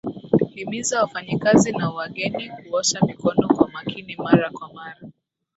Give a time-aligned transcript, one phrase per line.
[0.55, 5.01] Himiza wafanyikazi na wageni kuosha mikono kwa makini mara kwa mara